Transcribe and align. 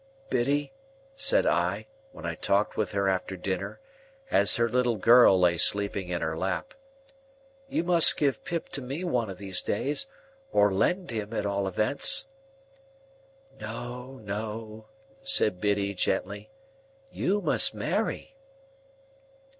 "Biddy," 0.31 0.73
said 1.15 1.45
I, 1.45 1.85
when 2.11 2.25
I 2.25 2.33
talked 2.33 2.75
with 2.75 2.91
her 2.93 3.07
after 3.07 3.37
dinner, 3.37 3.79
as 4.31 4.55
her 4.55 4.67
little 4.67 4.95
girl 4.95 5.39
lay 5.39 5.59
sleeping 5.59 6.09
in 6.09 6.23
her 6.23 6.35
lap, 6.35 6.73
"you 7.69 7.83
must 7.83 8.17
give 8.17 8.43
Pip 8.43 8.69
to 8.69 8.81
me 8.81 9.03
one 9.03 9.29
of 9.29 9.37
these 9.37 9.61
days; 9.61 10.07
or 10.51 10.73
lend 10.73 11.11
him, 11.11 11.33
at 11.35 11.45
all 11.45 11.67
events." 11.67 12.29
"No, 13.59 14.17
no," 14.23 14.87
said 15.21 15.61
Biddy, 15.61 15.93
gently. 15.93 16.49
"You 17.11 17.39
must 17.39 17.75
marry." 17.75 18.33